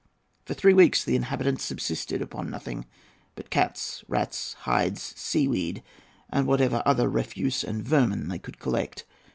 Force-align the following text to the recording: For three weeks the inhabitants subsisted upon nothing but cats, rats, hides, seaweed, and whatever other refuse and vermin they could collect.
For 0.45 0.55
three 0.55 0.73
weeks 0.73 1.03
the 1.03 1.15
inhabitants 1.15 1.63
subsisted 1.63 2.23
upon 2.23 2.49
nothing 2.49 2.87
but 3.35 3.51
cats, 3.51 4.03
rats, 4.07 4.53
hides, 4.61 5.13
seaweed, 5.15 5.83
and 6.31 6.47
whatever 6.47 6.81
other 6.87 7.07
refuse 7.07 7.63
and 7.63 7.85
vermin 7.85 8.27
they 8.27 8.39
could 8.39 8.57
collect. 8.57 9.05